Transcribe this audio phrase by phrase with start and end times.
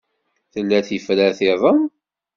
[0.53, 1.81] Tella tifrat-iḍen?